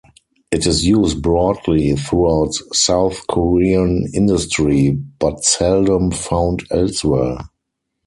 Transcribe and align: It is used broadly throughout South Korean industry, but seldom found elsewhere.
It 0.51 0.65
is 0.65 0.83
used 0.83 1.21
broadly 1.21 1.95
throughout 1.95 2.53
South 2.73 3.21
Korean 3.27 4.07
industry, 4.15 4.89
but 5.19 5.43
seldom 5.43 6.09
found 6.09 6.65
elsewhere. 6.71 7.37